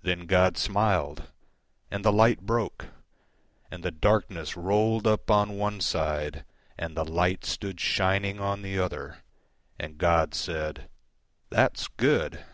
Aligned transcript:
Then 0.00 0.24
God 0.24 0.56
smiled, 0.56 1.30
And 1.90 2.02
the 2.02 2.10
light 2.10 2.40
broke, 2.46 2.86
And 3.70 3.82
the 3.82 3.90
darkness 3.90 4.56
rolled 4.56 5.06
up 5.06 5.30
on 5.30 5.58
one 5.58 5.82
side, 5.82 6.46
And 6.78 6.96
the 6.96 7.04
light 7.04 7.44
stood 7.44 7.78
shining 7.78 8.40
on 8.40 8.62
the 8.62 8.78
other, 8.78 9.18
And 9.78 9.98
God 9.98 10.32
said, 10.34 10.88
"That's 11.50 11.86
good!" 11.86 12.46